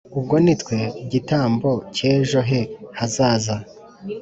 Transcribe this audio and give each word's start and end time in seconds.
ubwo 0.17 0.35
nitwe 0.43 0.77
gitambo 1.11 1.69
cyejo 1.95 2.39
he 2.49 2.61
hazaza" 2.97 3.55